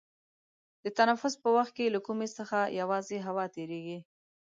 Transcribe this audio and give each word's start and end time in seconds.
د 0.83 0.85
تنفس 0.97 1.33
په 1.43 1.49
وخت 1.57 1.71
کې 1.77 1.93
له 1.95 1.99
کومي 2.07 2.27
څخه 2.37 2.59
یوازې 2.79 3.17
هوا 3.27 3.45
تیرېږي. 3.55 3.99